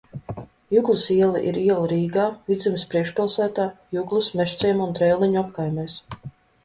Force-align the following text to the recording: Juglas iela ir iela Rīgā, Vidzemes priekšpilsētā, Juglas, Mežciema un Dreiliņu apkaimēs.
Juglas 0.75 1.03
iela 1.15 1.41
ir 1.49 1.59
iela 1.63 1.91
Rīgā, 1.91 2.25
Vidzemes 2.49 2.87
priekšpilsētā, 2.95 3.67
Juglas, 3.99 4.31
Mežciema 4.41 4.89
un 4.89 4.97
Dreiliņu 4.99 5.43
apkaimēs. 5.43 6.01